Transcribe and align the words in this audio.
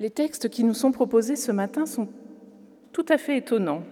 Les 0.00 0.08
textes 0.08 0.48
qui 0.48 0.64
nous 0.64 0.72
sont 0.72 0.92
proposés 0.92 1.36
ce 1.36 1.52
matin 1.52 1.84
sont 1.84 2.08
tout 2.92 3.04
à 3.10 3.18
fait 3.18 3.36
étonnants. 3.36 3.82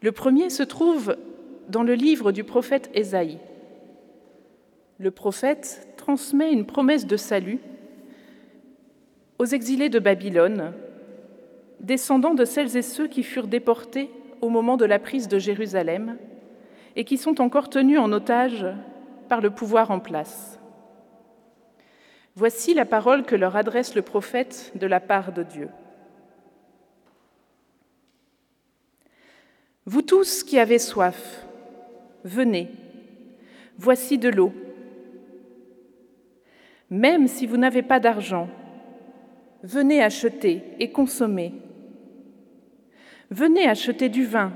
Le 0.00 0.12
premier 0.12 0.48
se 0.48 0.62
trouve 0.62 1.14
dans 1.68 1.82
le 1.82 1.92
livre 1.92 2.32
du 2.32 2.42
prophète 2.42 2.90
Ésaïe. 2.94 3.38
Le 4.98 5.10
prophète 5.10 5.88
transmet 5.98 6.52
une 6.52 6.64
promesse 6.64 7.06
de 7.06 7.18
salut 7.18 7.60
aux 9.38 9.44
exilés 9.44 9.90
de 9.90 9.98
Babylone, 9.98 10.72
descendants 11.80 12.34
de 12.34 12.46
celles 12.46 12.74
et 12.76 12.82
ceux 12.82 13.08
qui 13.08 13.22
furent 13.22 13.48
déportés 13.48 14.08
au 14.40 14.48
moment 14.48 14.78
de 14.78 14.86
la 14.86 14.98
prise 14.98 15.28
de 15.28 15.38
Jérusalem 15.38 16.16
et 16.96 17.04
qui 17.04 17.18
sont 17.18 17.42
encore 17.42 17.68
tenus 17.68 17.98
en 17.98 18.10
otage 18.10 18.66
par 19.28 19.42
le 19.42 19.50
pouvoir 19.50 19.90
en 19.90 20.00
place. 20.00 20.61
Voici 22.34 22.72
la 22.72 22.86
parole 22.86 23.24
que 23.24 23.36
leur 23.36 23.56
adresse 23.56 23.94
le 23.94 24.02
prophète 24.02 24.72
de 24.74 24.86
la 24.86 25.00
part 25.00 25.32
de 25.32 25.42
Dieu. 25.42 25.68
Vous 29.84 30.02
tous 30.02 30.42
qui 30.42 30.58
avez 30.58 30.78
soif, 30.78 31.44
venez, 32.24 32.70
voici 33.76 34.16
de 34.16 34.28
l'eau. 34.28 34.52
Même 36.88 37.26
si 37.26 37.46
vous 37.46 37.56
n'avez 37.56 37.82
pas 37.82 38.00
d'argent, 38.00 38.48
venez 39.62 40.02
acheter 40.02 40.62
et 40.78 40.90
consommer. 40.90 41.52
Venez 43.30 43.66
acheter 43.66 44.08
du 44.08 44.24
vin 44.24 44.52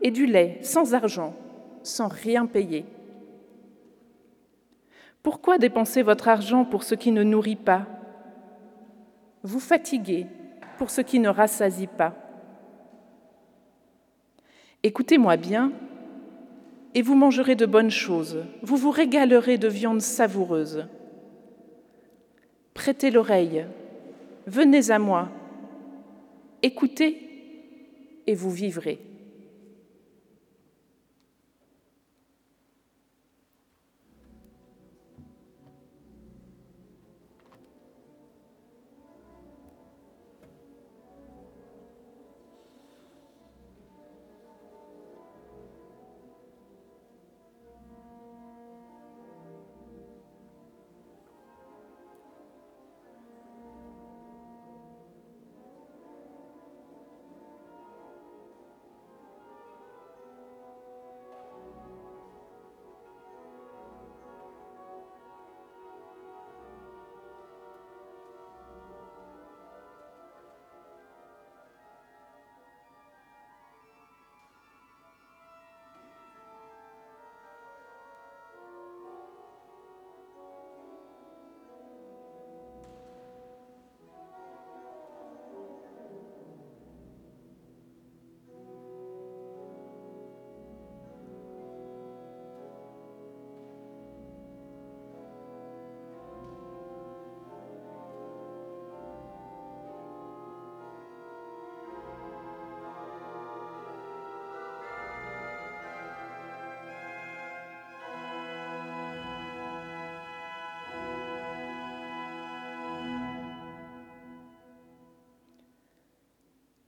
et 0.00 0.10
du 0.10 0.26
lait 0.26 0.58
sans 0.62 0.94
argent, 0.94 1.34
sans 1.82 2.08
rien 2.08 2.46
payer. 2.46 2.84
Pourquoi 5.26 5.58
dépenser 5.58 6.02
votre 6.02 6.28
argent 6.28 6.64
pour 6.64 6.84
ce 6.84 6.94
qui 6.94 7.10
ne 7.10 7.24
nourrit 7.24 7.56
pas? 7.56 7.88
Vous 9.42 9.58
fatiguez 9.58 10.28
pour 10.78 10.88
ce 10.88 11.00
qui 11.00 11.18
ne 11.18 11.28
rassasie 11.28 11.88
pas. 11.88 12.14
Écoutez-moi 14.84 15.36
bien, 15.36 15.72
et 16.94 17.02
vous 17.02 17.16
mangerez 17.16 17.56
de 17.56 17.66
bonnes 17.66 17.90
choses, 17.90 18.44
vous 18.62 18.76
vous 18.76 18.92
régalerez 18.92 19.58
de 19.58 19.66
viande 19.66 20.00
savoureuse. 20.00 20.86
Prêtez 22.72 23.10
l'oreille, 23.10 23.66
venez 24.46 24.92
à 24.92 25.00
moi, 25.00 25.28
écoutez, 26.62 28.22
et 28.28 28.34
vous 28.36 28.52
vivrez. 28.52 29.00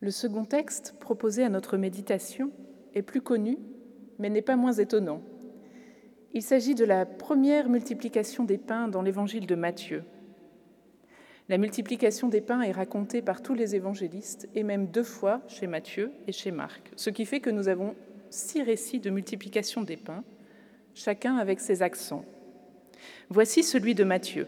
Le 0.09 0.13
second 0.13 0.47
texte 0.47 0.95
proposé 0.99 1.45
à 1.45 1.51
notre 1.51 1.77
méditation 1.77 2.51
est 2.95 3.03
plus 3.03 3.21
connu, 3.21 3.59
mais 4.19 4.31
n'est 4.31 4.41
pas 4.41 4.57
moins 4.57 4.73
étonnant. 4.73 5.21
Il 6.33 6.41
s'agit 6.41 6.75
de 6.75 6.87
la 6.87 7.05
première 7.05 7.69
multiplication 7.69 8.45
des 8.45 8.57
pains 8.57 8.89
dans 8.89 9.03
l'évangile 9.03 9.47
de 9.47 9.55
Matthieu. 9.55 10.05
La 11.51 11.59
multiplication 11.59 12.29
des 12.29 12.41
pains 12.41 12.63
est 12.63 12.73
racontée 12.73 13.21
par 13.21 13.43
tous 13.43 13.53
les 13.53 13.77
évangélistes 13.77 14.49
et 14.55 14.63
même 14.63 14.87
deux 14.87 15.03
fois 15.03 15.43
chez 15.47 15.67
Matthieu 15.67 16.11
et 16.27 16.33
chez 16.33 16.53
Marc, 16.53 16.91
ce 16.97 17.11
qui 17.11 17.27
fait 17.27 17.41
que 17.41 17.51
nous 17.51 17.69
avons 17.69 17.95
six 18.31 18.63
récits 18.63 19.01
de 19.01 19.11
multiplication 19.11 19.83
des 19.83 19.99
pains, 19.99 20.25
chacun 20.95 21.37
avec 21.37 21.61
ses 21.61 21.83
accents. 21.83 22.25
Voici 23.29 23.63
celui 23.63 23.95
de 23.95 24.05
Matthieu. 24.05 24.47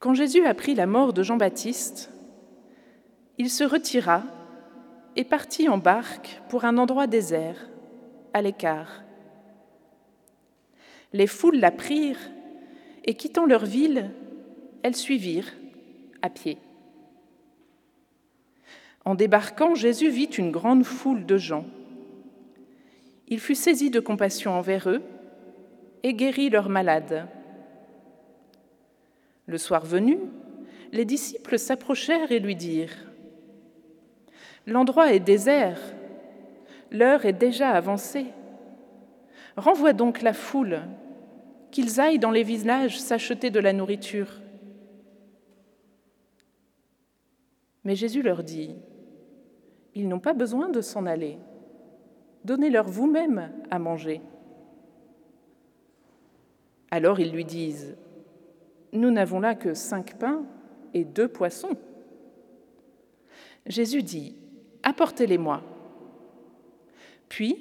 Quand 0.00 0.14
Jésus 0.14 0.46
apprit 0.46 0.74
la 0.74 0.86
mort 0.86 1.12
de 1.12 1.22
Jean-Baptiste, 1.22 2.10
il 3.36 3.50
se 3.50 3.64
retira 3.64 4.22
et 5.14 5.24
partit 5.24 5.68
en 5.68 5.76
barque 5.76 6.40
pour 6.48 6.64
un 6.64 6.78
endroit 6.78 7.06
désert, 7.06 7.68
à 8.32 8.40
l'écart. 8.40 9.02
Les 11.12 11.26
foules 11.26 11.58
la 11.58 11.70
prirent 11.70 12.30
et 13.04 13.12
quittant 13.12 13.44
leur 13.44 13.66
ville, 13.66 14.10
elles 14.82 14.96
suivirent 14.96 15.52
à 16.22 16.30
pied. 16.30 16.56
En 19.04 19.14
débarquant, 19.14 19.74
Jésus 19.74 20.08
vit 20.08 20.24
une 20.24 20.50
grande 20.50 20.84
foule 20.84 21.26
de 21.26 21.36
gens. 21.36 21.66
Il 23.28 23.38
fut 23.38 23.54
saisi 23.54 23.90
de 23.90 24.00
compassion 24.00 24.52
envers 24.52 24.88
eux 24.88 25.02
et 26.02 26.14
guérit 26.14 26.48
leurs 26.48 26.70
malades. 26.70 27.28
Le 29.50 29.58
soir 29.58 29.84
venu, 29.84 30.20
les 30.92 31.04
disciples 31.04 31.58
s'approchèrent 31.58 32.30
et 32.30 32.38
lui 32.38 32.54
dirent 32.54 32.94
L'endroit 34.64 35.12
est 35.12 35.18
désert, 35.18 35.80
l'heure 36.92 37.24
est 37.24 37.32
déjà 37.32 37.70
avancée. 37.70 38.26
Renvoie 39.56 39.92
donc 39.92 40.22
la 40.22 40.34
foule, 40.34 40.82
qu'ils 41.72 42.00
aillent 42.00 42.20
dans 42.20 42.30
les 42.30 42.44
villages 42.44 43.00
s'acheter 43.00 43.50
de 43.50 43.58
la 43.58 43.72
nourriture. 43.72 44.40
Mais 47.82 47.96
Jésus 47.96 48.22
leur 48.22 48.44
dit 48.44 48.76
Ils 49.96 50.06
n'ont 50.06 50.20
pas 50.20 50.32
besoin 50.32 50.68
de 50.68 50.80
s'en 50.80 51.06
aller. 51.06 51.38
Donnez-leur 52.44 52.86
vous-même 52.86 53.50
à 53.68 53.80
manger. 53.80 54.20
Alors 56.92 57.18
ils 57.18 57.32
lui 57.32 57.44
disent 57.44 57.96
nous 58.92 59.10
n'avons 59.10 59.40
là 59.40 59.54
que 59.54 59.74
cinq 59.74 60.16
pains 60.18 60.44
et 60.94 61.04
deux 61.04 61.28
poissons. 61.28 61.76
Jésus 63.66 64.02
dit, 64.02 64.34
Apportez-les-moi. 64.82 65.62
Puis, 67.28 67.56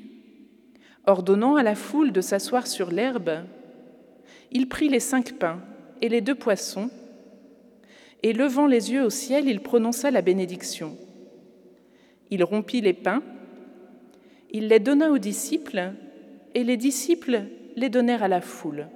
ordonnant 1.05 1.55
à 1.55 1.63
la 1.63 1.75
foule 1.75 2.11
de 2.11 2.21
s'asseoir 2.21 2.65
sur 2.65 2.91
l'herbe, 2.91 3.43
il 4.51 4.67
prit 4.67 4.89
les 4.89 4.99
cinq 4.99 5.33
pains 5.33 5.61
et 6.01 6.09
les 6.09 6.21
deux 6.21 6.35
poissons, 6.35 6.89
et 8.23 8.33
levant 8.33 8.67
les 8.67 8.91
yeux 8.91 9.03
au 9.03 9.09
ciel, 9.09 9.47
il 9.47 9.61
prononça 9.61 10.11
la 10.11 10.21
bénédiction. 10.21 10.97
Il 12.31 12.43
rompit 12.43 12.81
les 12.81 12.93
pains, 12.93 13.23
il 14.51 14.67
les 14.67 14.79
donna 14.79 15.11
aux 15.11 15.17
disciples, 15.17 15.93
et 16.55 16.63
les 16.63 16.77
disciples 16.77 17.43
les 17.75 17.89
donnèrent 17.89 18.23
à 18.23 18.27
la 18.27 18.41
foule. 18.41 18.87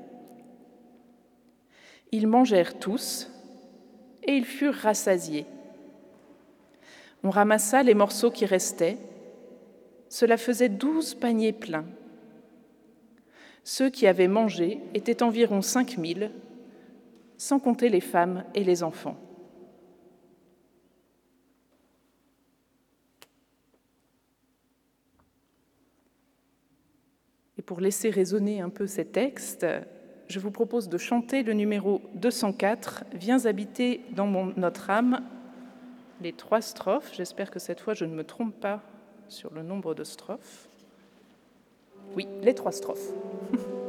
Ils 2.14 2.28
mangèrent 2.28 2.78
tous, 2.78 3.28
et 4.22 4.34
ils 4.34 4.46
furent 4.46 4.76
rassasiés. 4.76 5.48
On 7.24 7.32
ramassa 7.32 7.82
les 7.82 7.96
morceaux 7.96 8.30
qui 8.30 8.46
restaient. 8.46 9.00
Cela 10.10 10.38
faisait 10.38 10.70
douze 10.70 11.16
paniers 11.16 11.54
pleins. 11.54 11.88
Ceux 13.64 13.90
qui 13.90 14.06
avaient 14.06 14.28
mangé 14.28 14.80
étaient 14.94 15.24
environ 15.24 15.64
cinq 15.64 15.98
mille, 15.98 16.30
sans 17.36 17.58
compter 17.58 17.90
les 17.90 18.00
femmes 18.00 18.44
et 18.54 18.64
les 18.64 18.84
enfants. 18.84 19.18
Et 27.58 27.64
pour 27.64 27.82
laisser 27.82 28.12
résonner 28.12 28.62
un 28.62 28.70
peu 28.70 28.86
ces 28.86 29.06
textes, 29.06 29.66
je 30.34 30.40
vous 30.40 30.50
propose 30.50 30.90
de 30.90 30.98
chanter 30.98 31.44
le 31.44 31.54
numéro 31.54 32.02
204, 32.16 33.04
Viens 33.14 33.46
habiter 33.46 34.02
dans 34.16 34.26
notre 34.58 34.90
âme, 34.90 35.22
les 36.22 36.34
trois 36.34 36.60
strophes. 36.60 37.12
J'espère 37.14 37.52
que 37.52 37.60
cette 37.60 37.80
fois 37.80 37.94
je 37.94 38.06
ne 38.06 38.16
me 38.16 38.24
trompe 38.24 38.56
pas 38.60 38.82
sur 39.28 39.54
le 39.54 39.62
nombre 39.62 39.94
de 39.94 40.04
strophes. 40.04 40.70
Oui, 42.16 42.28
les 42.42 42.56
trois 42.56 42.72
strophes. 42.72 43.12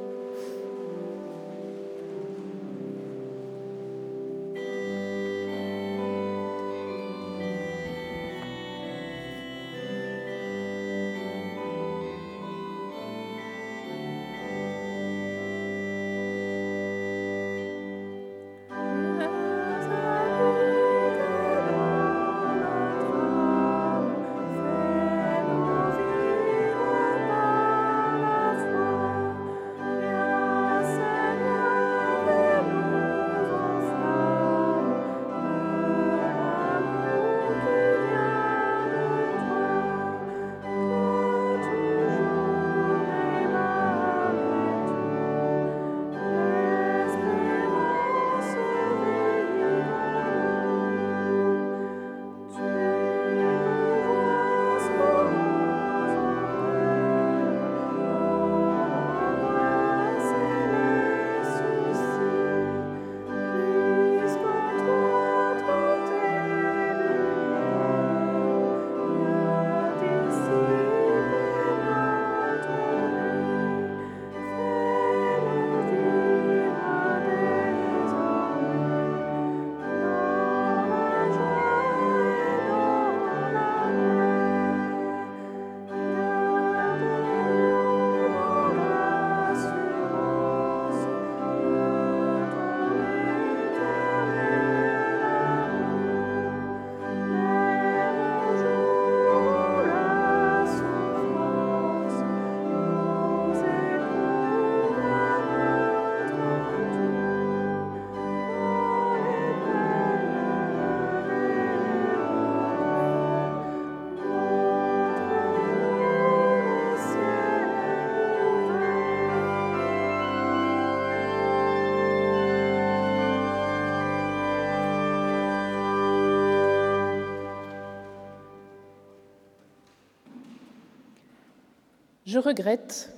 Je 132.35 132.41
regrette 132.41 133.15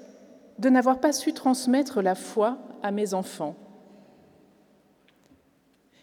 de 0.58 0.68
n'avoir 0.68 1.00
pas 1.00 1.14
su 1.14 1.32
transmettre 1.32 2.02
la 2.02 2.14
foi 2.14 2.58
à 2.82 2.90
mes 2.90 3.14
enfants. 3.14 3.56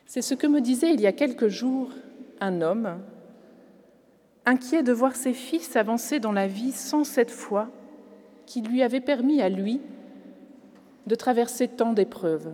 C'est 0.07 0.23
ce 0.23 0.33
que 0.33 0.47
me 0.47 0.61
disait 0.61 0.95
il 0.95 0.99
y 0.99 1.05
a 1.05 1.11
quelques 1.11 1.47
jours 1.47 1.91
un 2.39 2.61
homme, 2.61 2.99
inquiet 4.47 4.81
de 4.81 4.91
voir 4.91 5.15
ses 5.15 5.33
fils 5.33 5.75
avancer 5.75 6.19
dans 6.19 6.31
la 6.31 6.47
vie 6.47 6.71
sans 6.71 7.03
cette 7.03 7.29
foi 7.29 7.69
qui 8.47 8.63
lui 8.63 8.81
avait 8.81 8.99
permis 8.99 9.43
à 9.43 9.49
lui 9.49 9.79
de 11.05 11.13
traverser 11.13 11.67
tant 11.67 11.93
d'épreuves. 11.93 12.51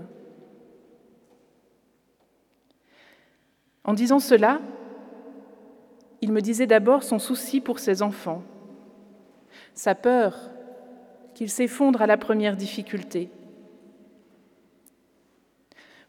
En 3.85 3.93
disant 3.93 4.19
cela, 4.19 4.59
il 6.19 6.33
me 6.33 6.41
disait 6.41 6.67
d'abord 6.67 7.03
son 7.03 7.17
souci 7.17 7.61
pour 7.61 7.79
ses 7.79 8.01
enfants, 8.01 8.43
sa 9.79 9.95
peur 9.95 10.35
qu'il 11.33 11.49
s'effondre 11.49 12.01
à 12.01 12.05
la 12.05 12.17
première 12.17 12.57
difficulté. 12.57 13.29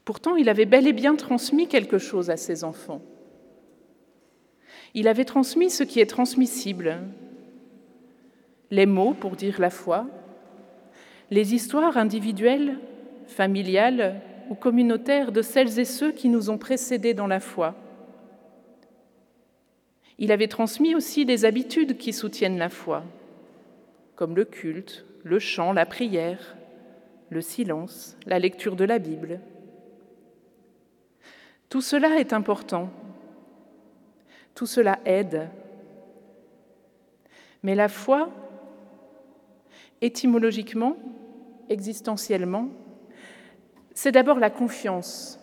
Pourtant, 0.05 0.35
il 0.35 0.49
avait 0.49 0.67
bel 0.67 0.89
et 0.89 0.93
bien 0.93 1.15
transmis 1.15 1.69
quelque 1.69 1.99
chose 1.99 2.31
à 2.31 2.37
ses 2.37 2.65
enfants. 2.65 3.01
Il 4.95 5.07
avait 5.07 5.25
transmis 5.25 5.71
ce 5.71 5.85
qui 5.85 6.01
est 6.01 6.11
transmissible, 6.11 6.99
les 8.73 8.87
mots 8.87 9.15
pour 9.15 9.37
dire 9.37 9.61
la 9.61 9.71
foi, 9.71 10.09
les 11.31 11.55
histoires 11.55 11.97
individuelles, 11.97 12.77
familiales 13.29 14.21
ou 14.51 14.57
communautaires 14.57 15.31
de 15.31 15.43
celles 15.43 15.79
et 15.79 15.85
ceux 15.85 16.11
qui 16.11 16.29
nous 16.29 16.51
ont 16.51 16.59
précédés 16.59 17.15
dans 17.15 17.29
la 17.29 17.39
foi. 17.39 17.77
Il 20.19 20.33
avait 20.33 20.49
transmis 20.49 20.97
aussi 20.97 21.25
les 21.25 21.45
habitudes 21.45 21.99
qui 21.99 22.13
soutiennent 22.13 22.59
la 22.59 22.69
foi, 22.69 23.05
comme 24.21 24.37
le 24.37 24.45
culte, 24.45 25.07
le 25.25 25.39
chant, 25.39 25.73
la 25.73 25.87
prière, 25.87 26.55
le 27.31 27.41
silence, 27.41 28.19
la 28.27 28.39
lecture 28.39 28.77
de 28.77 28.85
la 28.85 28.99
Bible. 28.99 29.41
Tout 31.71 31.81
cela 31.81 32.21
est 32.21 32.35
important, 32.35 32.91
tout 34.55 34.67
cela 34.67 35.01
aide, 35.07 35.49
mais 37.63 37.75
la 37.75 37.89
foi, 37.89 38.29
étymologiquement, 40.03 40.99
existentiellement, 41.71 42.69
c'est 43.95 44.13
d'abord 44.13 44.39
la 44.39 44.51
confiance, 44.51 45.41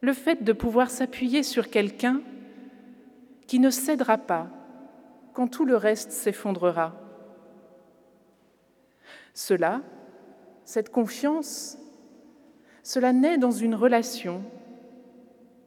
le 0.00 0.14
fait 0.14 0.42
de 0.42 0.52
pouvoir 0.52 0.90
s'appuyer 0.90 1.44
sur 1.44 1.70
quelqu'un 1.70 2.22
qui 3.46 3.60
ne 3.60 3.70
cédera 3.70 4.18
pas 4.18 4.48
quand 5.32 5.46
tout 5.46 5.64
le 5.64 5.76
reste 5.76 6.10
s'effondrera. 6.10 7.05
Cela, 9.36 9.82
cette 10.64 10.88
confiance, 10.88 11.76
cela 12.82 13.12
naît 13.12 13.36
dans 13.36 13.50
une 13.50 13.74
relation, 13.74 14.42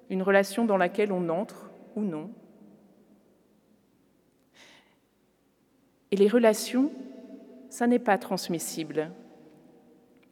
une 0.10 0.24
relation 0.24 0.66
dans 0.66 0.76
laquelle 0.76 1.12
on 1.12 1.30
entre 1.30 1.70
ou 1.96 2.02
non. 2.02 2.32
Et 6.10 6.16
les 6.16 6.28
relations, 6.28 6.92
ça 7.70 7.86
n'est 7.86 8.00
pas 8.00 8.18
transmissible, 8.18 9.12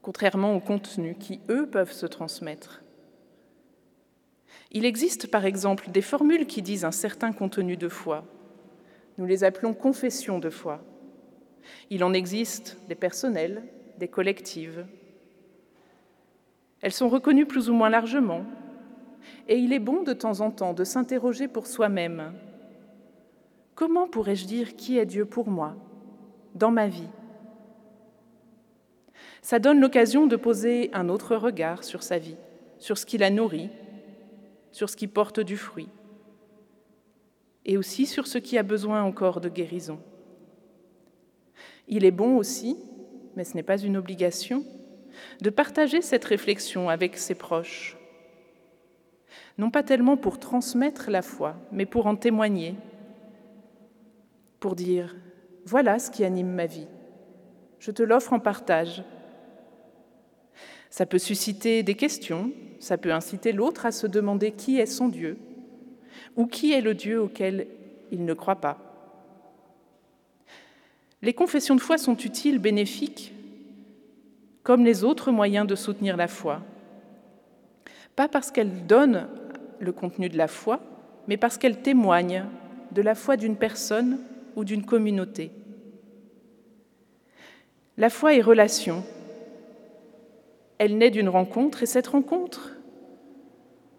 contrairement 0.01 0.55
aux 0.55 0.59
contenus 0.59 1.15
qui, 1.19 1.39
eux, 1.47 1.69
peuvent 1.69 1.93
se 1.93 2.07
transmettre. 2.07 2.81
Il 4.71 4.83
existe 4.83 5.29
par 5.29 5.45
exemple 5.45 5.91
des 5.91 6.01
formules 6.01 6.47
qui 6.47 6.63
disent 6.63 6.85
un 6.85 6.91
certain 6.91 7.31
contenu 7.33 7.77
de 7.77 7.87
foi. 7.87 8.25
Nous 9.19 9.27
les 9.27 9.43
appelons 9.43 9.75
confessions 9.75 10.39
de 10.39 10.49
foi. 10.49 10.83
Il 11.89 12.03
en 12.03 12.13
existe 12.13 12.77
des 12.87 12.95
personnelles, 12.95 13.63
des 13.97 14.07
collectives. 14.07 14.85
Elles 16.81 16.93
sont 16.93 17.09
reconnues 17.09 17.45
plus 17.45 17.69
ou 17.69 17.73
moins 17.73 17.89
largement, 17.89 18.43
et 19.47 19.57
il 19.57 19.73
est 19.73 19.79
bon 19.79 20.03
de 20.03 20.13
temps 20.13 20.41
en 20.41 20.51
temps 20.51 20.73
de 20.73 20.83
s'interroger 20.83 21.47
pour 21.47 21.67
soi-même. 21.67 22.33
Comment 23.75 24.07
pourrais-je 24.07 24.45
dire 24.45 24.75
qui 24.75 24.97
est 24.97 25.05
Dieu 25.05 25.25
pour 25.25 25.49
moi, 25.49 25.75
dans 26.55 26.71
ma 26.71 26.87
vie? 26.87 27.09
Ça 29.41 29.59
donne 29.59 29.79
l'occasion 29.79 30.27
de 30.27 30.35
poser 30.35 30.89
un 30.93 31.09
autre 31.09 31.35
regard 31.35 31.83
sur 31.83 32.03
sa 32.03 32.17
vie, 32.17 32.37
sur 32.79 32.97
ce 32.97 33.05
qui 33.05 33.17
la 33.17 33.29
nourrit, 33.29 33.69
sur 34.71 34.89
ce 34.89 34.97
qui 34.97 35.07
porte 35.07 35.39
du 35.39 35.57
fruit, 35.57 35.89
et 37.65 37.77
aussi 37.77 38.05
sur 38.05 38.27
ce 38.27 38.37
qui 38.37 38.57
a 38.57 38.63
besoin 38.63 39.03
encore 39.03 39.41
de 39.41 39.49
guérison. 39.49 39.99
Il 41.87 42.05
est 42.05 42.11
bon 42.11 42.37
aussi, 42.37 42.77
mais 43.35 43.43
ce 43.43 43.55
n'est 43.55 43.63
pas 43.63 43.77
une 43.77 43.97
obligation, 43.97 44.63
de 45.41 45.49
partager 45.49 46.01
cette 46.01 46.25
réflexion 46.25 46.89
avec 46.89 47.17
ses 47.17 47.35
proches, 47.35 47.97
non 49.57 49.71
pas 49.71 49.83
tellement 49.83 50.17
pour 50.17 50.39
transmettre 50.39 51.09
la 51.09 51.21
foi, 51.21 51.55
mais 51.71 51.85
pour 51.85 52.07
en 52.07 52.15
témoigner, 52.15 52.75
pour 54.59 54.75
dire, 54.75 55.15
voilà 55.65 55.99
ce 55.99 56.11
qui 56.11 56.23
anime 56.23 56.51
ma 56.51 56.65
vie, 56.65 56.87
je 57.79 57.91
te 57.91 58.03
l'offre 58.03 58.33
en 58.33 58.39
partage. 58.39 59.03
Ça 60.89 61.05
peut 61.05 61.19
susciter 61.19 61.83
des 61.83 61.95
questions, 61.95 62.51
ça 62.79 62.97
peut 62.97 63.11
inciter 63.11 63.51
l'autre 63.51 63.85
à 63.85 63.91
se 63.91 64.07
demander 64.07 64.51
qui 64.51 64.79
est 64.79 64.85
son 64.85 65.09
Dieu, 65.09 65.37
ou 66.35 66.45
qui 66.47 66.73
est 66.73 66.81
le 66.81 66.93
Dieu 66.93 67.21
auquel 67.21 67.67
il 68.11 68.25
ne 68.25 68.33
croit 68.33 68.61
pas. 68.61 68.86
Les 71.21 71.33
confessions 71.33 71.75
de 71.75 71.81
foi 71.81 71.97
sont 71.97 72.15
utiles, 72.17 72.59
bénéfiques, 72.59 73.33
comme 74.63 74.85
les 74.85 75.03
autres 75.03 75.31
moyens 75.31 75.65
de 75.65 75.75
soutenir 75.75 76.15
la 76.15 76.27
foi. 76.27 76.61
Pas 78.15 78.27
parce 78.27 78.51
qu'elles 78.51 78.85
donnent 78.85 79.27
le 79.79 79.91
contenu 79.91 80.29
de 80.29 80.37
la 80.37 80.47
foi, 80.47 80.79
mais 81.27 81.37
parce 81.37 81.57
qu'elles 81.57 81.81
témoignent 81.81 82.45
de 82.91 83.01
la 83.01 83.15
foi 83.15 83.37
d'une 83.37 83.55
personne 83.55 84.19
ou 84.55 84.63
d'une 84.63 84.85
communauté. 84.85 85.51
La 87.97 88.09
foi 88.09 88.35
est 88.35 88.41
relation. 88.41 89.03
Elle 90.77 90.97
naît 90.97 91.09
d'une 91.09 91.29
rencontre 91.29 91.81
et 91.81 91.87
cette 91.87 92.07
rencontre, 92.07 92.73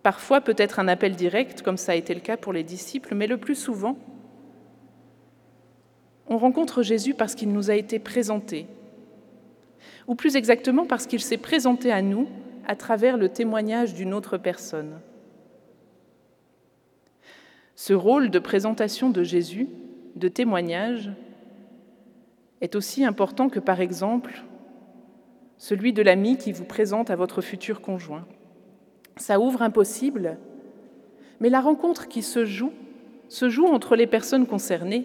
parfois 0.04 0.40
peut 0.40 0.54
être 0.56 0.78
un 0.78 0.87
appel 0.87 1.16
direct, 1.16 1.62
comme 1.62 1.76
ça 1.76 1.92
a 1.92 1.96
été 1.96 2.14
le 2.14 2.20
cas 2.20 2.37
pour 2.37 2.52
les 2.52 2.62
disciples, 2.62 3.14
mais 3.16 3.26
le 3.26 3.38
plus 3.38 3.56
souvent, 3.56 3.98
on 6.28 6.38
rencontre 6.38 6.82
Jésus 6.82 7.14
parce 7.14 7.35
qu'il 7.35 7.52
nous 7.52 7.70
a 7.70 7.75
été 7.75 7.99
présenté, 7.99 8.66
ou 10.06 10.14
plus 10.14 10.37
exactement 10.37 10.87
parce 10.87 11.06
qu'il 11.06 11.20
s'est 11.20 11.38
présenté 11.38 11.90
à 11.90 12.02
nous 12.02 12.28
à 12.66 12.76
travers 12.76 13.16
le 13.16 13.28
témoignage 13.28 13.94
d'une 13.94 14.12
autre 14.12 14.37
personne. 14.37 15.00
Ce 17.75 17.94
rôle 17.94 18.30
de 18.30 18.38
présentation 18.38 19.08
de 19.11 19.23
Jésus, 19.23 19.68
de 20.16 20.28
témoignage, 20.28 21.11
est 22.61 22.75
aussi 22.75 23.04
important 23.04 23.49
que, 23.49 23.61
par 23.61 23.80
exemple, 23.80 24.42
celui 25.58 25.92
de 25.92 26.02
l'ami 26.02 26.37
qui 26.37 26.52
vous 26.52 26.64
présente 26.64 27.11
à 27.11 27.16
votre 27.16 27.40
futur 27.40 27.80
conjoint. 27.80 28.26
Ça 29.16 29.40
ouvre 29.40 29.62
un 29.62 29.70
possible, 29.70 30.38
mais 31.40 31.50
la 31.50 31.61
rencontre 31.61 32.08
qui 32.08 32.23
se 32.23 32.44
joue 32.44 32.73
se 33.28 33.49
joue 33.49 33.66
entre 33.66 33.97
les 33.97 34.06
personnes 34.06 34.47
concernées. 34.47 35.04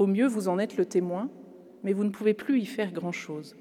Au 0.00 0.06
mieux, 0.06 0.26
vous 0.26 0.48
en 0.48 0.58
êtes 0.58 0.78
le 0.78 0.86
témoin, 0.86 1.28
mais 1.82 1.92
vous 1.92 2.04
ne 2.04 2.10
pouvez 2.10 2.32
plus 2.32 2.58
y 2.58 2.64
faire 2.64 2.90
grand-chose. 2.90 3.54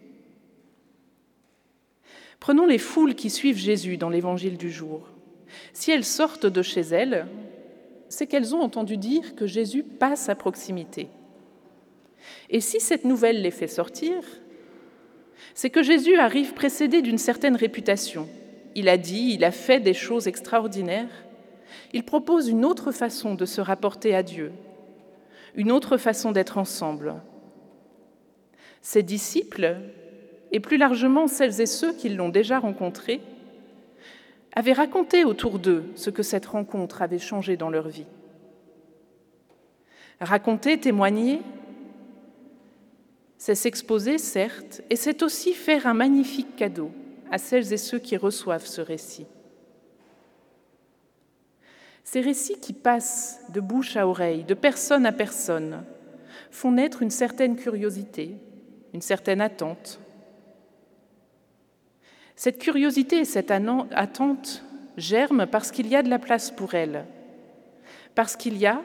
Prenons 2.39 2.65
les 2.65 2.77
foules 2.77 3.13
qui 3.13 3.29
suivent 3.29 3.57
Jésus 3.57 3.97
dans 3.97 4.07
l'évangile 4.07 4.55
du 4.55 4.71
jour. 4.71 5.09
Si 5.73 5.91
elles 5.91 6.05
sortent 6.05 6.45
de 6.45 6.61
chez 6.61 6.79
elles, 6.79 7.27
c'est 8.07 8.25
qu'elles 8.25 8.55
ont 8.55 8.61
entendu 8.61 8.95
dire 8.95 9.35
que 9.35 9.47
Jésus 9.47 9.83
passe 9.83 10.29
à 10.29 10.35
proximité. 10.35 11.09
Et 12.49 12.61
si 12.61 12.79
cette 12.79 13.03
nouvelle 13.03 13.41
les 13.41 13.51
fait 13.51 13.67
sortir, 13.67 14.23
c'est 15.53 15.69
que 15.69 15.83
Jésus 15.83 16.15
arrive 16.15 16.53
précédé 16.53 17.01
d'une 17.01 17.17
certaine 17.17 17.57
réputation. 17.57 18.29
Il 18.75 18.87
a 18.87 18.95
dit, 18.95 19.33
il 19.33 19.43
a 19.43 19.51
fait 19.51 19.81
des 19.81 19.93
choses 19.93 20.29
extraordinaires. 20.29 21.25
Il 21.91 22.05
propose 22.05 22.47
une 22.47 22.63
autre 22.63 22.93
façon 22.93 23.35
de 23.35 23.43
se 23.43 23.59
rapporter 23.59 24.15
à 24.15 24.23
Dieu, 24.23 24.53
une 25.55 25.71
autre 25.71 25.97
façon 25.97 26.31
d'être 26.31 26.57
ensemble. 26.57 27.15
Ses 28.81 29.03
disciples, 29.03 29.77
et 30.51 30.59
plus 30.59 30.77
largement 30.77 31.27
celles 31.27 31.61
et 31.61 31.65
ceux 31.65 31.93
qui 31.93 32.09
l'ont 32.09 32.29
déjà 32.29 32.59
rencontré, 32.59 33.21
avaient 34.55 34.73
raconté 34.73 35.25
autour 35.25 35.59
d'eux 35.59 35.85
ce 35.95 36.09
que 36.09 36.23
cette 36.23 36.45
rencontre 36.45 37.01
avait 37.01 37.19
changé 37.19 37.55
dans 37.57 37.69
leur 37.69 37.87
vie. 37.87 38.07
Raconter, 40.19 40.79
témoigner, 40.79 41.39
c'est 43.37 43.55
s'exposer, 43.55 44.17
certes, 44.17 44.81
et 44.89 44.97
c'est 44.97 45.23
aussi 45.23 45.53
faire 45.53 45.87
un 45.87 45.93
magnifique 45.93 46.55
cadeau 46.57 46.91
à 47.31 47.37
celles 47.37 47.71
et 47.71 47.77
ceux 47.77 47.99
qui 47.99 48.17
reçoivent 48.17 48.65
ce 48.65 48.81
récit. 48.81 49.27
Ces 52.11 52.21
récits 52.21 52.59
qui 52.59 52.73
passent 52.73 53.39
de 53.49 53.59
bouche 53.59 53.95
à 53.95 54.07
oreille, 54.07 54.43
de 54.43 54.55
personne 54.55 55.05
à 55.05 55.11
personne, 55.11 55.83
font 56.49 56.71
naître 56.71 57.03
une 57.03 57.11
certaine 57.11 57.55
curiosité, 57.55 58.35
une 58.95 59.01
certaine 59.03 59.41
attente, 59.41 59.99
cette 62.35 62.57
curiosité 62.57 63.17
et 63.17 63.25
cette 63.25 63.51
attente 63.51 64.63
germent 64.97 65.45
parce 65.45 65.69
qu'il 65.69 65.85
y 65.85 65.95
a 65.95 66.01
de 66.01 66.09
la 66.09 66.17
place 66.17 66.49
pour 66.49 66.73
elle, 66.73 67.05
parce 68.15 68.35
qu'il 68.35 68.57
y 68.57 68.65
a, 68.65 68.81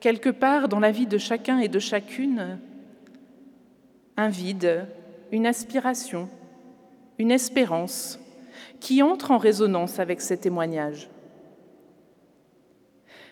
quelque 0.00 0.30
part 0.30 0.70
dans 0.70 0.80
la 0.80 0.92
vie 0.92 1.06
de 1.06 1.18
chacun 1.18 1.58
et 1.58 1.68
de 1.68 1.78
chacune, 1.78 2.58
un 4.16 4.28
vide, 4.30 4.86
une 5.30 5.46
aspiration, 5.46 6.30
une 7.18 7.32
espérance 7.32 8.18
qui 8.80 9.02
entre 9.02 9.30
en 9.30 9.36
résonance 9.36 9.98
avec 9.98 10.22
ces 10.22 10.38
témoignages. 10.38 11.10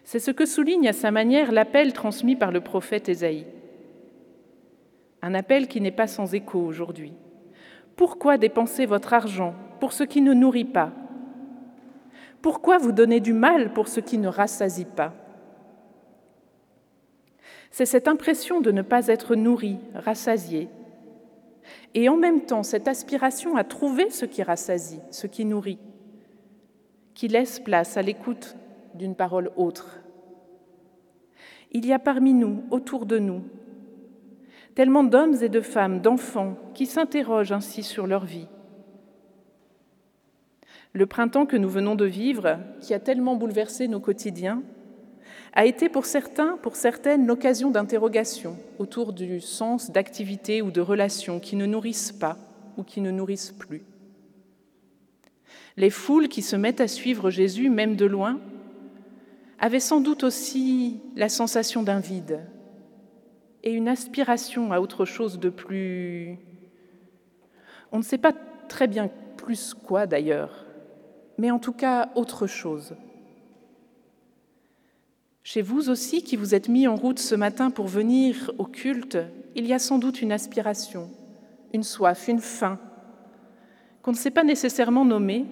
C'est 0.06 0.20
ce 0.20 0.30
que 0.30 0.46
souligne 0.46 0.86
à 0.86 0.92
sa 0.92 1.10
manière 1.10 1.50
l'appel 1.50 1.92
transmis 1.92 2.36
par 2.36 2.52
le 2.52 2.60
prophète 2.60 3.08
Ésaïe. 3.08 3.44
Un 5.20 5.34
appel 5.34 5.66
qui 5.66 5.80
n'est 5.80 5.90
pas 5.90 6.06
sans 6.06 6.32
écho 6.32 6.60
aujourd'hui. 6.60 7.12
Pourquoi 7.96 8.38
dépenser 8.38 8.86
votre 8.86 9.14
argent 9.14 9.52
pour 9.80 9.92
ce 9.92 10.04
qui 10.04 10.22
ne 10.22 10.32
nourrit 10.32 10.64
pas? 10.64 10.92
Pourquoi 12.40 12.78
vous 12.78 12.92
donner 12.92 13.18
du 13.18 13.32
mal 13.32 13.72
pour 13.72 13.88
ce 13.88 13.98
qui 13.98 14.16
ne 14.18 14.28
rassasie 14.28 14.84
pas? 14.84 15.12
C'est 17.72 17.84
cette 17.84 18.06
impression 18.06 18.60
de 18.60 18.70
ne 18.70 18.82
pas 18.82 19.08
être 19.08 19.34
nourri, 19.34 19.78
rassasié, 19.92 20.68
et 21.94 22.08
en 22.08 22.16
même 22.16 22.42
temps 22.42 22.62
cette 22.62 22.86
aspiration 22.86 23.56
à 23.56 23.64
trouver 23.64 24.10
ce 24.10 24.24
qui 24.24 24.44
rassasie, 24.44 25.00
ce 25.10 25.26
qui 25.26 25.44
nourrit, 25.44 25.80
qui 27.12 27.26
laisse 27.26 27.58
place 27.58 27.96
à 27.96 28.02
l'écoute 28.02 28.56
d'une 28.96 29.14
parole 29.14 29.50
autre. 29.56 30.00
Il 31.72 31.86
y 31.86 31.92
a 31.92 31.98
parmi 31.98 32.34
nous, 32.34 32.64
autour 32.70 33.06
de 33.06 33.18
nous, 33.18 33.42
tellement 34.74 35.04
d'hommes 35.04 35.36
et 35.42 35.48
de 35.48 35.60
femmes, 35.60 36.00
d'enfants 36.00 36.56
qui 36.74 36.86
s'interrogent 36.86 37.52
ainsi 37.52 37.82
sur 37.82 38.06
leur 38.06 38.24
vie. 38.24 38.46
Le 40.92 41.06
printemps 41.06 41.46
que 41.46 41.56
nous 41.56 41.68
venons 41.68 41.94
de 41.94 42.04
vivre, 42.04 42.58
qui 42.80 42.94
a 42.94 43.00
tellement 43.00 43.36
bouleversé 43.36 43.88
nos 43.88 44.00
quotidiens, 44.00 44.62
a 45.52 45.64
été 45.64 45.88
pour 45.88 46.04
certains, 46.04 46.58
pour 46.58 46.76
certaines, 46.76 47.26
l'occasion 47.26 47.70
d'interrogation 47.70 48.56
autour 48.78 49.12
du 49.12 49.40
sens 49.40 49.90
d'activités 49.90 50.60
ou 50.60 50.70
de 50.70 50.80
relations 50.80 51.40
qui 51.40 51.56
ne 51.56 51.66
nourrissent 51.66 52.12
pas 52.12 52.36
ou 52.76 52.82
qui 52.82 53.00
ne 53.00 53.10
nourrissent 53.10 53.52
plus. 53.52 53.82
Les 55.78 55.90
foules 55.90 56.28
qui 56.28 56.42
se 56.42 56.56
mettent 56.56 56.80
à 56.80 56.88
suivre 56.88 57.30
Jésus, 57.30 57.70
même 57.70 57.96
de 57.96 58.06
loin, 58.06 58.40
avaient 59.58 59.80
sans 59.80 60.00
doute 60.00 60.24
aussi 60.24 61.00
la 61.16 61.28
sensation 61.28 61.82
d'un 61.82 62.00
vide, 62.00 62.40
et 63.62 63.72
une 63.72 63.88
aspiration 63.88 64.72
à 64.72 64.80
autre 64.80 65.04
chose 65.04 65.38
de 65.38 65.48
plus... 65.48 66.38
On 67.92 67.98
ne 67.98 68.02
sait 68.02 68.18
pas 68.18 68.32
très 68.68 68.86
bien 68.86 69.10
plus 69.36 69.74
quoi 69.74 70.06
d'ailleurs, 70.06 70.66
mais 71.38 71.50
en 71.50 71.58
tout 71.58 71.72
cas 71.72 72.10
autre 72.14 72.46
chose. 72.46 72.96
Chez 75.42 75.62
vous 75.62 75.88
aussi, 75.90 76.22
qui 76.22 76.34
vous 76.34 76.54
êtes 76.54 76.68
mis 76.68 76.88
en 76.88 76.96
route 76.96 77.20
ce 77.20 77.36
matin 77.36 77.70
pour 77.70 77.86
venir 77.86 78.50
au 78.58 78.64
culte, 78.64 79.18
il 79.54 79.64
y 79.66 79.72
a 79.72 79.78
sans 79.78 79.98
doute 79.98 80.20
une 80.20 80.32
aspiration, 80.32 81.08
une 81.72 81.84
soif, 81.84 82.26
une 82.26 82.40
faim, 82.40 82.80
qu'on 84.02 84.10
ne 84.10 84.16
sait 84.16 84.30
pas 84.32 84.44
nécessairement 84.44 85.04
nommer, 85.04 85.46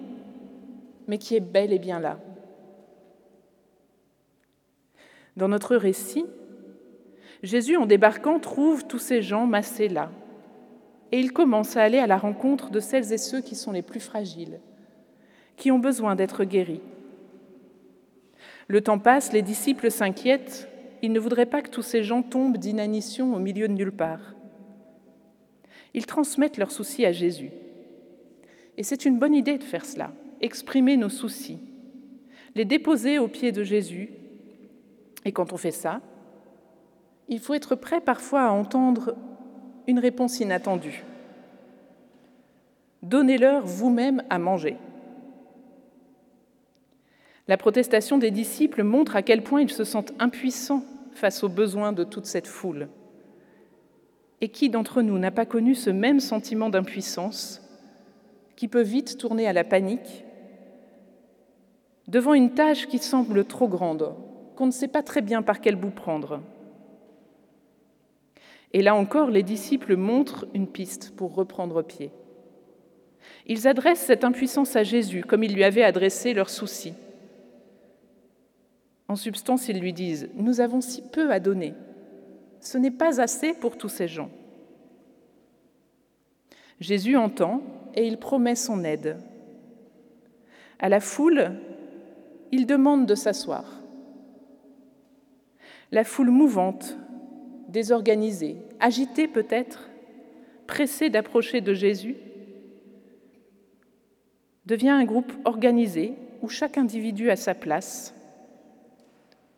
mais 1.07 1.17
qui 1.17 1.35
est 1.35 1.39
bel 1.39 1.71
et 1.71 1.79
bien 1.79 1.99
là. 1.99 2.19
Dans 5.37 5.47
notre 5.47 5.75
récit, 5.75 6.25
Jésus, 7.43 7.77
en 7.77 7.85
débarquant, 7.85 8.39
trouve 8.39 8.87
tous 8.87 8.99
ces 8.99 9.21
gens 9.21 9.45
massés 9.45 9.89
là. 9.89 10.11
Et 11.11 11.19
il 11.19 11.31
commence 11.31 11.77
à 11.77 11.83
aller 11.83 11.99
à 11.99 12.07
la 12.07 12.17
rencontre 12.17 12.71
de 12.71 12.79
celles 12.79 13.13
et 13.13 13.17
ceux 13.17 13.41
qui 13.41 13.55
sont 13.55 13.71
les 13.71 13.81
plus 13.81 13.99
fragiles, 13.99 14.59
qui 15.57 15.71
ont 15.71 15.79
besoin 15.79 16.15
d'être 16.15 16.43
guéris. 16.43 16.81
Le 18.67 18.81
temps 18.81 18.99
passe, 18.99 19.31
les 19.31 19.43
disciples 19.43 19.91
s'inquiètent, 19.91 20.67
ils 21.01 21.11
ne 21.11 21.19
voudraient 21.19 21.45
pas 21.45 21.61
que 21.61 21.69
tous 21.69 21.83
ces 21.83 22.03
gens 22.03 22.23
tombent 22.23 22.57
d'inanition 22.57 23.35
au 23.35 23.39
milieu 23.39 23.67
de 23.67 23.73
nulle 23.73 23.91
part. 23.91 24.33
Ils 25.93 26.05
transmettent 26.05 26.57
leurs 26.57 26.71
soucis 26.71 27.05
à 27.05 27.11
Jésus. 27.11 27.51
Et 28.77 28.83
c'est 28.83 29.05
une 29.05 29.19
bonne 29.19 29.35
idée 29.35 29.57
de 29.57 29.63
faire 29.63 29.85
cela, 29.85 30.11
exprimer 30.41 30.97
nos 30.97 31.09
soucis, 31.09 31.59
les 32.55 32.65
déposer 32.65 33.19
aux 33.19 33.27
pieds 33.27 33.51
de 33.51 33.63
Jésus. 33.63 34.09
Et 35.25 35.31
quand 35.31 35.51
on 35.51 35.57
fait 35.57 35.71
ça, 35.71 36.01
il 37.27 37.39
faut 37.39 37.55
être 37.55 37.75
prêt 37.75 38.01
parfois 38.01 38.43
à 38.43 38.51
entendre 38.51 39.15
une 39.87 39.99
réponse 39.99 40.39
inattendue. 40.39 41.03
Donnez-leur 43.01 43.65
vous-même 43.65 44.23
à 44.29 44.39
manger. 44.39 44.77
La 47.47 47.57
protestation 47.57 48.17
des 48.17 48.31
disciples 48.31 48.83
montre 48.83 49.15
à 49.15 49.21
quel 49.21 49.43
point 49.43 49.61
ils 49.61 49.71
se 49.71 49.83
sentent 49.83 50.13
impuissants 50.19 50.83
face 51.11 51.43
aux 51.43 51.49
besoins 51.49 51.91
de 51.91 52.03
toute 52.03 52.25
cette 52.25 52.47
foule. 52.47 52.87
Et 54.41 54.49
qui 54.49 54.69
d'entre 54.69 55.01
nous 55.01 55.17
n'a 55.17 55.31
pas 55.31 55.45
connu 55.45 55.75
ce 55.75 55.89
même 55.89 56.19
sentiment 56.19 56.69
d'impuissance 56.69 57.61
qui 58.55 58.67
peut 58.67 58.81
vite 58.81 59.17
tourner 59.17 59.47
à 59.47 59.53
la 59.53 59.63
panique 59.63 60.23
devant 62.07 62.33
une 62.33 62.53
tâche 62.53 62.87
qui 62.87 62.99
semble 62.99 63.45
trop 63.45 63.67
grande, 63.67 64.15
qu'on 64.55 64.65
ne 64.65 64.71
sait 64.71 64.87
pas 64.87 65.03
très 65.03 65.21
bien 65.21 65.41
par 65.41 65.61
quel 65.61 65.75
bout 65.75 65.91
prendre 65.91 66.41
Et 68.73 68.81
là 68.81 68.95
encore, 68.95 69.29
les 69.29 69.43
disciples 69.43 69.95
montrent 69.95 70.47
une 70.53 70.67
piste 70.67 71.15
pour 71.15 71.35
reprendre 71.35 71.81
pied. 71.81 72.11
Ils 73.47 73.67
adressent 73.67 74.01
cette 74.05 74.23
impuissance 74.23 74.75
à 74.75 74.83
Jésus 74.83 75.23
comme 75.23 75.43
ils 75.43 75.53
lui 75.53 75.63
avaient 75.63 75.83
adressé 75.83 76.33
leurs 76.33 76.49
soucis. 76.49 76.93
En 79.07 79.15
substance, 79.15 79.67
ils 79.67 79.79
lui 79.79 79.93
disent, 79.93 80.29
Nous 80.33 80.61
avons 80.61 80.81
si 80.81 81.01
peu 81.01 81.31
à 81.31 81.39
donner. 81.39 81.73
Ce 82.59 82.77
n'est 82.77 82.91
pas 82.91 83.21
assez 83.21 83.53
pour 83.53 83.77
tous 83.77 83.89
ces 83.89 84.07
gens. 84.07 84.31
Jésus 86.79 87.15
entend 87.15 87.61
et 87.93 88.07
il 88.07 88.17
promet 88.17 88.55
son 88.55 88.83
aide. 88.83 89.17
À 90.79 90.89
la 90.89 90.99
foule, 90.99 91.53
il 92.51 92.65
demande 92.65 93.05
de 93.05 93.15
s'asseoir. 93.15 93.81
La 95.91 96.03
foule 96.03 96.31
mouvante, 96.31 96.97
désorganisée, 97.69 98.57
agitée 98.79 99.27
peut-être, 99.27 99.89
pressée 100.67 101.09
d'approcher 101.09 101.61
de 101.61 101.73
Jésus, 101.73 102.15
devient 104.65 104.89
un 104.89 105.05
groupe 105.05 105.31
organisé 105.45 106.13
où 106.41 106.49
chaque 106.49 106.77
individu 106.77 107.29
a 107.29 107.35
sa 107.35 107.53
place, 107.53 108.13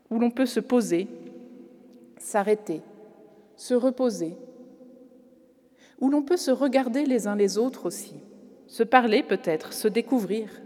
où 0.10 0.20
l'on 0.20 0.32
peut 0.32 0.46
se 0.46 0.60
poser, 0.60 1.08
s'arrêter, 2.18 2.82
se 3.56 3.74
reposer, 3.74 4.36
où 6.00 6.10
l'on 6.10 6.24
peut 6.24 6.38
se 6.38 6.52
regarder 6.52 7.06
les 7.06 7.28
uns 7.28 7.36
les 7.36 7.58
autres 7.58 7.86
aussi, 7.86 8.16
se 8.68 8.84
parler 8.84 9.24
peut-être, 9.24 9.74
se 9.74 9.88
découvrir. 9.88 10.62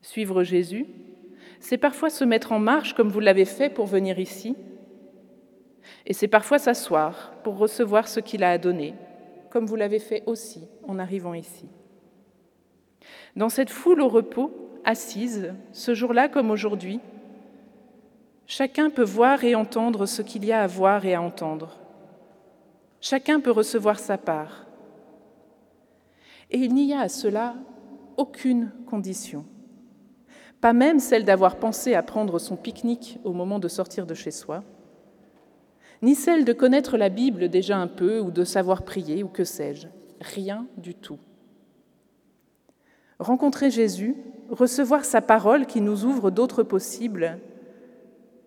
Suivre 0.00 0.42
Jésus, 0.42 0.86
c'est 1.62 1.78
parfois 1.78 2.10
se 2.10 2.24
mettre 2.24 2.50
en 2.50 2.58
marche 2.58 2.92
comme 2.92 3.08
vous 3.08 3.20
l'avez 3.20 3.44
fait 3.44 3.70
pour 3.70 3.86
venir 3.86 4.18
ici, 4.18 4.56
et 6.04 6.12
c'est 6.12 6.26
parfois 6.26 6.58
s'asseoir 6.58 7.32
pour 7.44 7.56
recevoir 7.56 8.08
ce 8.08 8.18
qu'il 8.18 8.42
a 8.42 8.50
à 8.50 8.58
donner, 8.58 8.94
comme 9.48 9.66
vous 9.66 9.76
l'avez 9.76 10.00
fait 10.00 10.24
aussi 10.26 10.66
en 10.82 10.98
arrivant 10.98 11.34
ici. 11.34 11.68
Dans 13.36 13.48
cette 13.48 13.70
foule 13.70 14.00
au 14.00 14.08
repos, 14.08 14.50
assise, 14.84 15.54
ce 15.70 15.94
jour-là 15.94 16.28
comme 16.28 16.50
aujourd'hui, 16.50 16.98
chacun 18.46 18.90
peut 18.90 19.04
voir 19.04 19.44
et 19.44 19.54
entendre 19.54 20.06
ce 20.06 20.20
qu'il 20.20 20.44
y 20.44 20.50
a 20.50 20.62
à 20.62 20.66
voir 20.66 21.06
et 21.06 21.14
à 21.14 21.22
entendre. 21.22 21.78
Chacun 23.00 23.38
peut 23.38 23.52
recevoir 23.52 24.00
sa 24.00 24.18
part. 24.18 24.66
Et 26.50 26.58
il 26.58 26.74
n'y 26.74 26.92
a 26.92 27.00
à 27.00 27.08
cela 27.08 27.54
aucune 28.16 28.72
condition, 28.86 29.46
pas 30.62 30.72
même 30.72 31.00
celle 31.00 31.24
d'avoir 31.24 31.56
pensé 31.56 31.94
à 31.94 32.04
prendre 32.04 32.38
son 32.38 32.56
pique-nique 32.56 33.18
au 33.24 33.32
moment 33.32 33.58
de 33.58 33.66
sortir 33.66 34.06
de 34.06 34.14
chez 34.14 34.30
soi, 34.30 34.62
ni 36.02 36.14
celle 36.14 36.44
de 36.44 36.52
connaître 36.52 36.96
la 36.96 37.08
Bible 37.08 37.48
déjà 37.48 37.76
un 37.76 37.88
peu 37.88 38.20
ou 38.20 38.30
de 38.30 38.44
savoir 38.44 38.82
prier 38.82 39.24
ou 39.24 39.28
que 39.28 39.42
sais-je, 39.42 39.88
rien 40.20 40.66
du 40.76 40.94
tout. 40.94 41.18
Rencontrer 43.18 43.72
Jésus, 43.72 44.16
recevoir 44.50 45.04
sa 45.04 45.20
parole 45.20 45.66
qui 45.66 45.80
nous 45.80 46.04
ouvre 46.04 46.30
d'autres 46.30 46.62
possibles, 46.62 47.40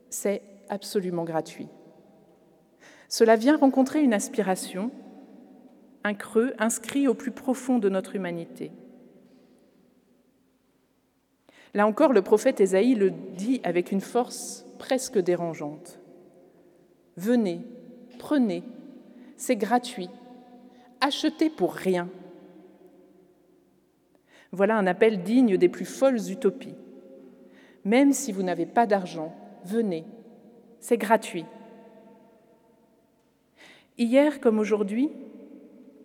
c'est 0.10 0.42
absolument 0.70 1.26
gratuit. 1.26 1.68
Cela 3.10 3.36
vient 3.36 3.58
rencontrer 3.58 4.02
une 4.02 4.14
aspiration, 4.14 4.90
un 6.06 6.14
creux 6.14 6.54
inscrit 6.60 7.10
au 7.10 7.14
plus 7.14 7.32
profond 7.32 7.78
de 7.78 7.90
notre 7.90 8.16
humanité. 8.16 8.72
Là 11.76 11.86
encore, 11.86 12.14
le 12.14 12.22
prophète 12.22 12.62
Ésaïe 12.62 12.96
le 12.96 13.12
dit 13.12 13.60
avec 13.66 13.92
une 13.92 14.00
force 14.00 14.66
presque 14.80 15.20
dérangeante. 15.20 16.00
Venez, 17.18 17.60
prenez, 18.18 18.64
c'est 19.36 19.58
gratuit, 19.58 20.10
achetez 21.02 21.50
pour 21.50 21.74
rien. 21.74 22.08
Voilà 24.54 24.78
un 24.78 24.88
appel 24.88 25.22
digne 25.22 25.58
des 25.58 25.68
plus 25.68 25.84
folles 25.84 26.32
utopies. 26.32 26.76
Même 27.84 28.14
si 28.14 28.32
vous 28.32 28.42
n'avez 28.42 28.66
pas 28.66 28.86
d'argent, 28.86 29.36
venez, 29.66 30.06
c'est 30.80 30.98
gratuit. 30.98 31.46
Hier 33.98 34.40
comme 34.40 34.60
aujourd'hui, 34.60 35.10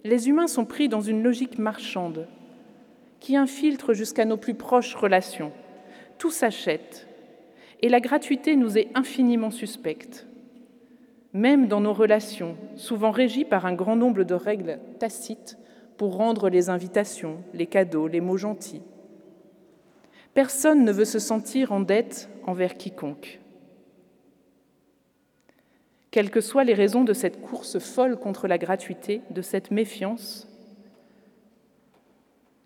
les 0.02 0.28
humains 0.28 0.48
sont 0.48 0.64
pris 0.64 0.88
dans 0.88 1.00
une 1.00 1.22
logique 1.22 1.58
marchande 1.58 2.26
qui 3.20 3.36
infiltre 3.36 3.92
jusqu'à 3.92 4.24
nos 4.24 4.36
plus 4.36 4.54
proches 4.54 4.96
relations. 4.96 5.52
Tout 6.20 6.30
s'achète 6.30 7.08
et 7.80 7.88
la 7.88 7.98
gratuité 7.98 8.54
nous 8.54 8.76
est 8.76 8.90
infiniment 8.94 9.50
suspecte. 9.50 10.26
Même 11.32 11.66
dans 11.66 11.80
nos 11.80 11.94
relations, 11.94 12.58
souvent 12.76 13.10
régies 13.10 13.46
par 13.46 13.64
un 13.64 13.72
grand 13.72 13.96
nombre 13.96 14.24
de 14.24 14.34
règles 14.34 14.78
tacites 14.98 15.56
pour 15.96 16.16
rendre 16.16 16.50
les 16.50 16.68
invitations, 16.68 17.38
les 17.54 17.66
cadeaux, 17.66 18.06
les 18.06 18.20
mots 18.20 18.36
gentils. 18.36 18.82
Personne 20.34 20.84
ne 20.84 20.92
veut 20.92 21.06
se 21.06 21.18
sentir 21.18 21.72
en 21.72 21.80
dette 21.80 22.28
envers 22.46 22.74
quiconque. 22.74 23.40
Quelles 26.10 26.30
que 26.30 26.42
soient 26.42 26.64
les 26.64 26.74
raisons 26.74 27.04
de 27.04 27.14
cette 27.14 27.40
course 27.40 27.78
folle 27.78 28.18
contre 28.18 28.46
la 28.46 28.58
gratuité, 28.58 29.22
de 29.30 29.40
cette 29.40 29.70
méfiance, 29.70 30.46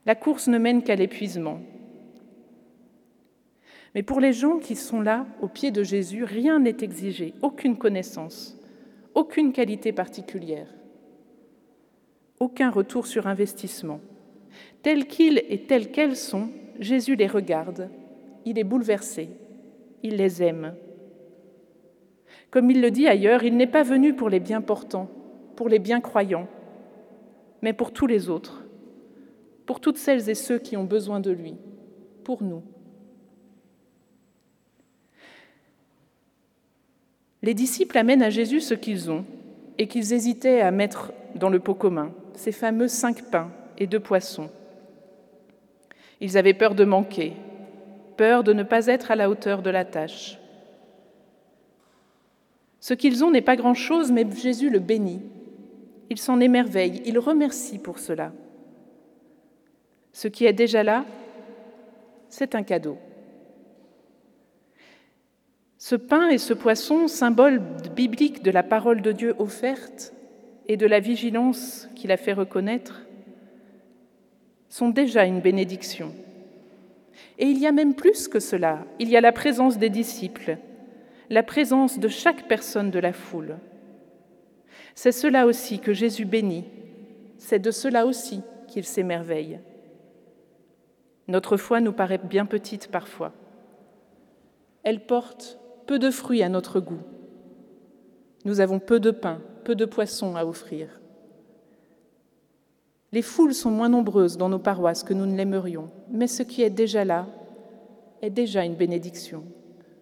la 0.06 0.16
course 0.16 0.48
ne 0.48 0.58
mène 0.58 0.82
qu'à 0.82 0.96
l'épuisement. 0.96 1.60
Mais 3.94 4.02
pour 4.02 4.20
les 4.20 4.32
gens 4.32 4.58
qui 4.58 4.74
sont 4.74 5.00
là, 5.00 5.26
au 5.40 5.48
pied 5.48 5.70
de 5.70 5.84
Jésus, 5.84 6.24
rien 6.24 6.58
n'est 6.58 6.78
exigé, 6.80 7.32
aucune 7.42 7.76
connaissance, 7.76 8.58
aucune 9.14 9.52
qualité 9.52 9.92
particulière, 9.92 10.66
aucun 12.40 12.70
retour 12.70 13.06
sur 13.06 13.28
investissement. 13.28 14.00
Tels 14.82 15.06
qu'ils 15.06 15.42
et 15.48 15.62
tels 15.66 15.92
qu'elles 15.92 16.16
sont, 16.16 16.48
Jésus 16.80 17.14
les 17.14 17.28
regarde, 17.28 17.88
il 18.44 18.58
est 18.58 18.64
bouleversé, 18.64 19.28
il 20.02 20.16
les 20.16 20.42
aime. 20.42 20.74
Comme 22.50 22.70
il 22.70 22.80
le 22.80 22.90
dit 22.90 23.06
ailleurs, 23.06 23.44
il 23.44 23.56
n'est 23.56 23.68
pas 23.68 23.84
venu 23.84 24.14
pour 24.14 24.28
les 24.28 24.40
bien 24.40 24.60
portants, 24.60 25.08
pour 25.54 25.68
les 25.68 25.78
bien 25.78 26.00
croyants, 26.00 26.48
mais 27.62 27.72
pour 27.72 27.92
tous 27.92 28.08
les 28.08 28.28
autres, 28.28 28.64
pour 29.66 29.80
toutes 29.80 29.98
celles 29.98 30.28
et 30.28 30.34
ceux 30.34 30.58
qui 30.58 30.76
ont 30.76 30.84
besoin 30.84 31.20
de 31.20 31.30
lui, 31.30 31.54
pour 32.24 32.42
nous. 32.42 32.62
Les 37.44 37.52
disciples 37.52 37.98
amènent 37.98 38.22
à 38.22 38.30
Jésus 38.30 38.62
ce 38.62 38.72
qu'ils 38.72 39.10
ont 39.10 39.26
et 39.76 39.86
qu'ils 39.86 40.14
hésitaient 40.14 40.62
à 40.62 40.70
mettre 40.70 41.12
dans 41.34 41.50
le 41.50 41.60
pot 41.60 41.74
commun, 41.74 42.10
ces 42.32 42.52
fameux 42.52 42.88
cinq 42.88 43.22
pains 43.24 43.50
et 43.76 43.86
deux 43.86 44.00
poissons. 44.00 44.48
Ils 46.22 46.38
avaient 46.38 46.54
peur 46.54 46.74
de 46.74 46.86
manquer, 46.86 47.34
peur 48.16 48.44
de 48.44 48.54
ne 48.54 48.62
pas 48.62 48.86
être 48.86 49.10
à 49.10 49.14
la 49.14 49.28
hauteur 49.28 49.60
de 49.60 49.68
la 49.68 49.84
tâche. 49.84 50.38
Ce 52.80 52.94
qu'ils 52.94 53.22
ont 53.22 53.30
n'est 53.30 53.42
pas 53.42 53.56
grand-chose, 53.56 54.10
mais 54.10 54.24
Jésus 54.34 54.70
le 54.70 54.78
bénit. 54.78 55.20
Il 56.08 56.16
s'en 56.16 56.40
émerveille, 56.40 57.02
il 57.04 57.18
remercie 57.18 57.78
pour 57.78 57.98
cela. 57.98 58.32
Ce 60.14 60.28
qui 60.28 60.46
est 60.46 60.54
déjà 60.54 60.82
là, 60.82 61.04
c'est 62.30 62.54
un 62.54 62.62
cadeau. 62.62 62.96
Ce 65.84 65.96
pain 65.96 66.30
et 66.30 66.38
ce 66.38 66.54
poisson, 66.54 67.08
symbole 67.08 67.60
biblique 67.94 68.42
de 68.42 68.50
la 68.50 68.62
parole 68.62 69.02
de 69.02 69.12
Dieu 69.12 69.34
offerte 69.38 70.14
et 70.66 70.78
de 70.78 70.86
la 70.86 70.98
vigilance 70.98 71.90
qu'il 71.94 72.10
a 72.10 72.16
fait 72.16 72.32
reconnaître, 72.32 73.02
sont 74.70 74.88
déjà 74.88 75.26
une 75.26 75.42
bénédiction. 75.42 76.14
Et 77.38 77.44
il 77.48 77.58
y 77.58 77.66
a 77.66 77.70
même 77.70 77.94
plus 77.94 78.28
que 78.28 78.40
cela, 78.40 78.86
il 78.98 79.10
y 79.10 79.16
a 79.18 79.20
la 79.20 79.30
présence 79.30 79.76
des 79.76 79.90
disciples, 79.90 80.56
la 81.28 81.42
présence 81.42 81.98
de 81.98 82.08
chaque 82.08 82.48
personne 82.48 82.90
de 82.90 82.98
la 82.98 83.12
foule. 83.12 83.58
C'est 84.94 85.12
cela 85.12 85.44
aussi 85.44 85.80
que 85.80 85.92
Jésus 85.92 86.24
bénit, 86.24 86.64
c'est 87.36 87.58
de 87.58 87.70
cela 87.70 88.06
aussi 88.06 88.40
qu'il 88.68 88.84
s'émerveille. 88.84 89.60
Notre 91.28 91.58
foi 91.58 91.82
nous 91.82 91.92
paraît 91.92 92.16
bien 92.16 92.46
petite 92.46 92.88
parfois. 92.90 93.34
Elle 94.82 95.04
porte 95.04 95.58
peu 95.86 95.98
de 95.98 96.10
fruits 96.10 96.42
à 96.42 96.48
notre 96.48 96.80
goût. 96.80 97.02
Nous 98.44 98.60
avons 98.60 98.78
peu 98.78 99.00
de 99.00 99.10
pain, 99.10 99.40
peu 99.64 99.74
de 99.74 99.84
poissons 99.84 100.36
à 100.36 100.44
offrir. 100.44 101.00
Les 103.12 103.22
foules 103.22 103.54
sont 103.54 103.70
moins 103.70 103.88
nombreuses 103.88 104.36
dans 104.36 104.48
nos 104.48 104.58
paroisses 104.58 105.04
que 105.04 105.14
nous 105.14 105.26
ne 105.26 105.36
l'aimerions, 105.36 105.90
mais 106.10 106.26
ce 106.26 106.42
qui 106.42 106.62
est 106.62 106.70
déjà 106.70 107.04
là 107.04 107.28
est 108.22 108.30
déjà 108.30 108.64
une 108.64 108.74
bénédiction. 108.74 109.44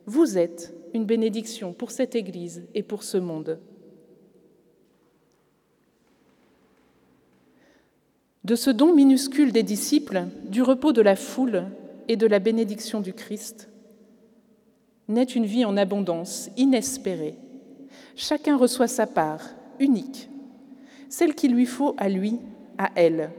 Vous 0.06 0.38
êtes 0.38 0.74
une 0.94 1.04
bénédiction 1.04 1.72
pour 1.72 1.90
cette 1.90 2.14
Église 2.14 2.64
et 2.74 2.82
pour 2.82 3.02
ce 3.02 3.18
monde. 3.18 3.58
De 8.44 8.56
ce 8.56 8.70
don 8.70 8.94
minuscule 8.94 9.52
des 9.52 9.62
disciples, 9.62 10.24
du 10.48 10.62
repos 10.62 10.92
de 10.92 11.02
la 11.02 11.14
foule 11.14 11.64
et 12.08 12.16
de 12.16 12.26
la 12.26 12.40
bénédiction 12.40 13.00
du 13.00 13.12
Christ, 13.12 13.68
naît 15.12 15.22
une 15.24 15.46
vie 15.46 15.64
en 15.64 15.76
abondance, 15.76 16.50
inespérée. 16.56 17.36
Chacun 18.16 18.56
reçoit 18.56 18.88
sa 18.88 19.06
part, 19.06 19.42
unique, 19.78 20.28
celle 21.08 21.34
qu'il 21.34 21.52
lui 21.52 21.66
faut 21.66 21.94
à 21.98 22.08
lui, 22.08 22.38
à 22.78 22.90
elle, 22.94 23.30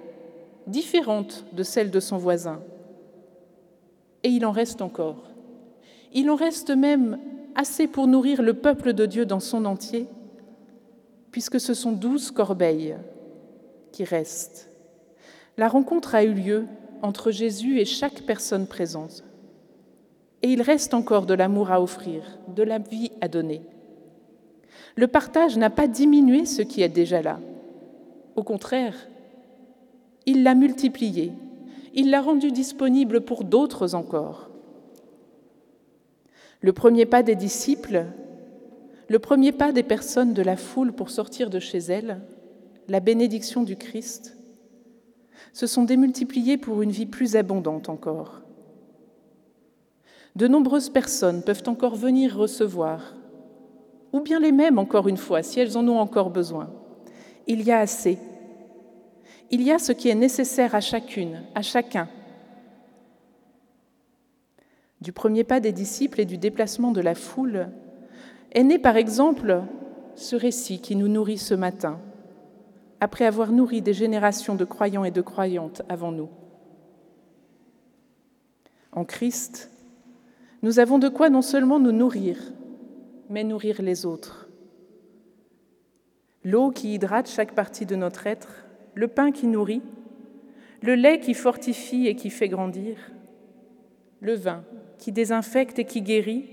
différente 0.67 1.45
de 1.53 1.63
celle 1.63 1.91
de 1.91 1.99
son 1.99 2.17
voisin. 2.17 2.61
Et 4.23 4.29
il 4.29 4.45
en 4.45 4.51
reste 4.51 4.81
encore. 4.81 5.23
Il 6.13 6.29
en 6.29 6.35
reste 6.35 6.69
même 6.69 7.19
assez 7.55 7.87
pour 7.87 8.07
nourrir 8.07 8.41
le 8.41 8.53
peuple 8.53 8.93
de 8.93 9.05
Dieu 9.05 9.25
dans 9.25 9.39
son 9.39 9.65
entier, 9.65 10.07
puisque 11.31 11.59
ce 11.59 11.73
sont 11.73 11.91
douze 11.91 12.31
corbeilles 12.31 12.95
qui 13.91 14.03
restent. 14.03 14.69
La 15.57 15.67
rencontre 15.67 16.15
a 16.15 16.23
eu 16.23 16.33
lieu 16.33 16.65
entre 17.01 17.31
Jésus 17.31 17.79
et 17.79 17.85
chaque 17.85 18.21
personne 18.21 18.65
présente. 18.65 19.23
Et 20.43 20.49
il 20.51 20.61
reste 20.61 20.93
encore 20.93 21.25
de 21.25 21.33
l'amour 21.33 21.71
à 21.71 21.81
offrir, 21.81 22.21
de 22.53 22.63
la 22.63 22.77
vie 22.77 23.11
à 23.21 23.27
donner. 23.27 23.61
Le 24.95 25.07
partage 25.07 25.57
n'a 25.57 25.69
pas 25.69 25.87
diminué 25.87 26.45
ce 26.45 26.61
qui 26.61 26.83
est 26.83 26.89
déjà 26.89 27.21
là. 27.21 27.39
Au 28.35 28.43
contraire, 28.43 28.95
il 30.25 30.43
l'a 30.43 30.53
multiplié, 30.53 31.31
il 31.93 32.09
l'a 32.09 32.21
rendu 32.21 32.51
disponible 32.51 33.21
pour 33.21 33.43
d'autres 33.43 33.95
encore. 33.95 34.49
Le 36.61 36.73
premier 36.73 37.05
pas 37.05 37.23
des 37.23 37.35
disciples, 37.35 38.05
le 39.07 39.19
premier 39.19 39.51
pas 39.51 39.71
des 39.71 39.83
personnes 39.83 40.33
de 40.33 40.41
la 40.41 40.55
foule 40.55 40.93
pour 40.93 41.09
sortir 41.09 41.49
de 41.49 41.59
chez 41.59 41.79
elles, 41.79 42.21
la 42.87 42.99
bénédiction 42.99 43.63
du 43.63 43.75
Christ, 43.75 44.37
se 45.51 45.67
sont 45.67 45.83
démultipliés 45.83 46.57
pour 46.57 46.81
une 46.81 46.91
vie 46.91 47.05
plus 47.05 47.35
abondante 47.35 47.89
encore. 47.89 48.42
De 50.35 50.47
nombreuses 50.47 50.89
personnes 50.89 51.43
peuvent 51.43 51.63
encore 51.67 51.95
venir 51.95 52.35
recevoir, 52.35 53.13
ou 54.11 54.19
bien 54.21 54.39
les 54.39 54.51
mêmes 54.51 54.79
encore 54.79 55.07
une 55.07 55.17
fois, 55.17 55.43
si 55.43 55.59
elles 55.59 55.77
en 55.77 55.87
ont 55.87 55.99
encore 55.99 56.31
besoin. 56.31 56.71
Il 57.45 57.61
y 57.61 57.71
a 57.71 57.79
assez. 57.79 58.17
Il 59.51 59.61
y 59.61 59.71
a 59.71 59.77
ce 59.77 59.91
qui 59.91 60.09
est 60.09 60.15
nécessaire 60.15 60.73
à 60.73 60.81
chacune, 60.81 61.43
à 61.53 61.61
chacun. 61.61 62.07
Du 65.01 65.11
premier 65.11 65.43
pas 65.43 65.59
des 65.59 65.73
disciples 65.73 66.21
et 66.21 66.25
du 66.25 66.37
déplacement 66.37 66.91
de 66.91 67.01
la 67.01 67.13
foule 67.13 67.67
est 68.53 68.63
né 68.63 68.79
par 68.79 68.95
exemple 68.95 69.61
ce 70.15 70.35
récit 70.35 70.79
qui 70.79 70.95
nous 70.95 71.09
nourrit 71.09 71.37
ce 71.37 71.53
matin, 71.53 71.99
après 73.01 73.25
avoir 73.25 73.51
nourri 73.51 73.81
des 73.81 73.93
générations 73.93 74.55
de 74.55 74.63
croyants 74.63 75.03
et 75.03 75.11
de 75.11 75.21
croyantes 75.21 75.81
avant 75.89 76.11
nous. 76.11 76.29
En 78.93 79.03
Christ, 79.03 79.72
nous 80.63 80.79
avons 80.79 80.97
de 80.97 81.09
quoi 81.09 81.29
non 81.29 81.41
seulement 81.41 81.77
nous 81.77 81.91
nourrir, 81.91 82.37
mais 83.29 83.43
nourrir 83.43 83.81
les 83.81 84.05
autres. 84.05 84.47
L'eau 86.45 86.71
qui 86.71 86.93
hydrate 86.93 87.29
chaque 87.29 87.53
partie 87.53 87.85
de 87.85 87.97
notre 87.97 88.27
être, 88.27 88.65
le 88.95 89.09
pain 89.09 89.31
qui 89.31 89.47
nourrit, 89.47 89.81
le 90.81 90.95
lait 90.95 91.19
qui 91.19 91.33
fortifie 91.33 92.07
et 92.07 92.15
qui 92.15 92.29
fait 92.29 92.47
grandir, 92.47 92.95
le 94.21 94.35
vin 94.35 94.63
qui 94.99 95.11
désinfecte 95.11 95.79
et 95.79 95.85
qui 95.85 96.01
guérit 96.01 96.45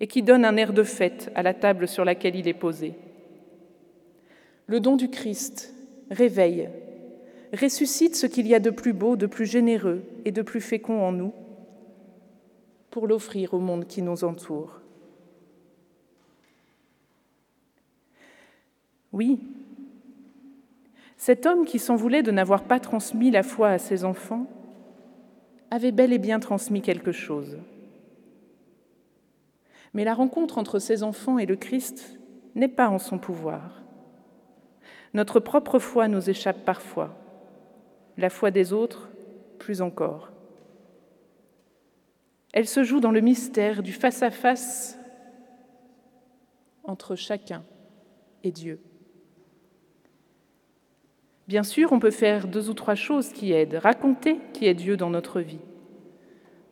et 0.00 0.06
qui 0.06 0.22
donne 0.22 0.44
un 0.44 0.56
air 0.56 0.74
de 0.74 0.82
fête 0.82 1.32
à 1.34 1.42
la 1.42 1.54
table 1.54 1.88
sur 1.88 2.04
laquelle 2.04 2.36
il 2.36 2.46
est 2.46 2.54
posé. 2.54 2.92
Le 4.66 4.80
don 4.80 4.96
du 4.96 5.08
Christ 5.08 5.74
réveille, 6.10 6.68
ressuscite 7.58 8.16
ce 8.16 8.26
qu'il 8.26 8.46
y 8.46 8.54
a 8.54 8.60
de 8.60 8.70
plus 8.70 8.92
beau, 8.92 9.16
de 9.16 9.26
plus 9.26 9.46
généreux 9.46 10.02
et 10.26 10.30
de 10.30 10.42
plus 10.42 10.60
fécond 10.60 11.00
en 11.00 11.12
nous 11.12 11.32
pour 12.90 13.06
l'offrir 13.06 13.54
au 13.54 13.58
monde 13.58 13.86
qui 13.86 14.02
nous 14.02 14.24
entoure. 14.24 14.80
Oui, 19.12 19.40
cet 21.20 21.44
homme 21.44 21.66
qui 21.66 21.78
s'en 21.78 21.96
voulait 21.96 22.22
de 22.22 22.30
n'avoir 22.30 22.64
pas 22.64 22.80
transmis 22.80 23.30
la 23.30 23.42
foi 23.42 23.68
à 23.68 23.78
ses 23.78 24.04
enfants 24.04 24.46
avait 25.70 25.92
bel 25.92 26.14
et 26.14 26.18
bien 26.18 26.40
transmis 26.40 26.80
quelque 26.80 27.12
chose. 27.12 27.58
Mais 29.92 30.04
la 30.04 30.14
rencontre 30.14 30.56
entre 30.56 30.78
ses 30.78 31.02
enfants 31.02 31.38
et 31.38 31.44
le 31.44 31.56
Christ 31.56 32.18
n'est 32.54 32.68
pas 32.68 32.88
en 32.88 32.98
son 32.98 33.18
pouvoir. 33.18 33.82
Notre 35.12 35.40
propre 35.40 35.78
foi 35.78 36.08
nous 36.08 36.30
échappe 36.30 36.64
parfois, 36.64 37.14
la 38.16 38.30
foi 38.30 38.50
des 38.50 38.72
autres 38.72 39.10
plus 39.58 39.82
encore. 39.82 40.30
Elle 42.52 42.66
se 42.66 42.82
joue 42.82 43.00
dans 43.00 43.12
le 43.12 43.20
mystère 43.20 43.82
du 43.82 43.92
face-à-face 43.92 44.98
entre 46.84 47.14
chacun 47.14 47.62
et 48.42 48.50
Dieu. 48.50 48.80
Bien 51.46 51.62
sûr, 51.62 51.92
on 51.92 51.98
peut 51.98 52.10
faire 52.10 52.46
deux 52.46 52.70
ou 52.70 52.74
trois 52.74 52.94
choses 52.94 53.32
qui 53.32 53.52
aident. 53.52 53.74
Raconter 53.74 54.38
qui 54.52 54.66
est 54.66 54.74
Dieu 54.74 54.96
dans 54.96 55.10
notre 55.10 55.40
vie, 55.40 55.58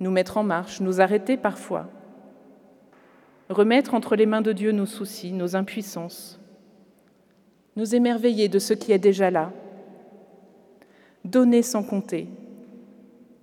nous 0.00 0.10
mettre 0.10 0.36
en 0.36 0.44
marche, 0.44 0.80
nous 0.80 1.00
arrêter 1.00 1.36
parfois, 1.36 1.88
remettre 3.48 3.94
entre 3.94 4.14
les 4.14 4.26
mains 4.26 4.40
de 4.40 4.52
Dieu 4.52 4.72
nos 4.72 4.86
soucis, 4.86 5.32
nos 5.32 5.56
impuissances, 5.56 6.40
nous 7.76 7.94
émerveiller 7.94 8.48
de 8.48 8.58
ce 8.58 8.74
qui 8.74 8.92
est 8.92 8.98
déjà 8.98 9.30
là, 9.30 9.52
donner 11.24 11.62
sans 11.62 11.82
compter, 11.82 12.28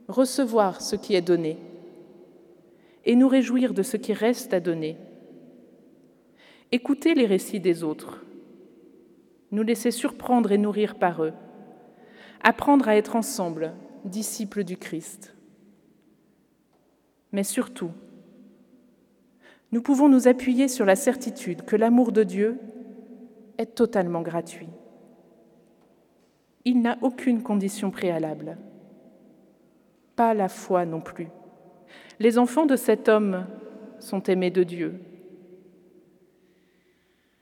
recevoir 0.08 0.82
ce 0.82 0.96
qui 0.96 1.16
est 1.16 1.22
donné, 1.22 1.58
et 3.06 3.16
nous 3.16 3.28
réjouir 3.28 3.74
de 3.74 3.84
ce 3.84 3.98
qui 3.98 4.14
reste 4.14 4.54
à 4.54 4.60
donner, 4.60 4.98
écouter 6.72 7.14
les 7.14 7.26
récits 7.26 7.60
des 7.60 7.84
autres, 7.84 8.24
nous 9.52 9.64
laisser 9.64 9.92
surprendre 9.92 10.52
et 10.52 10.58
nourrir 10.58 10.96
par 10.96 11.24
eux, 11.24 11.34
apprendre 12.42 12.88
à 12.88 12.96
être 12.96 13.16
ensemble, 13.16 13.74
disciples 14.04 14.64
du 14.64 14.78
Christ. 14.78 15.36
Mais 17.32 17.44
surtout, 17.44 17.92
nous 19.72 19.82
pouvons 19.82 20.10
nous 20.10 20.28
appuyer 20.28 20.68
sur 20.68 20.86
la 20.86 20.96
certitude 20.96 21.64
que 21.64 21.76
l'amour 21.76 22.12
de 22.12 22.24
Dieu 22.24 22.60
est 23.58 23.76
totalement 23.76 24.22
gratuit. 24.22 24.70
Il 26.66 26.82
n'a 26.82 26.98
aucune 27.02 27.44
condition 27.44 27.92
préalable, 27.92 28.58
pas 30.16 30.34
la 30.34 30.50
foi 30.50 30.86
non 30.86 31.02
plus. 31.02 31.28
Les 32.20 32.38
enfants 32.38 32.66
de 32.66 32.76
cet 32.76 33.10
homme 33.10 33.46
sont 34.00 34.24
aimés 34.24 34.52
de 34.52 34.64
Dieu, 34.64 35.00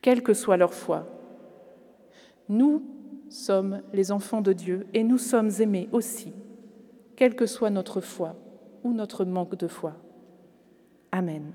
quelle 0.02 0.24
que 0.24 0.34
soit 0.34 0.58
leur 0.58 0.74
foi. 0.74 1.08
Nous 2.50 2.84
sommes 3.30 3.82
les 3.94 4.12
enfants 4.12 4.42
de 4.42 4.54
Dieu 4.54 4.86
et 4.94 5.04
nous 5.04 5.18
sommes 5.18 5.50
aimés 5.60 5.90
aussi, 5.92 6.34
quelle 7.16 7.36
que 7.36 7.46
soit 7.46 7.70
notre 7.70 8.02
foi 8.02 8.36
ou 8.84 8.94
notre 8.94 9.26
manque 9.26 9.56
de 9.56 9.68
foi. 9.68 9.96
Amen. 11.12 11.54